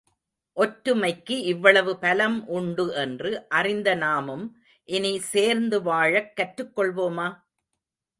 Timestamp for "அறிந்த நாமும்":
3.49-4.45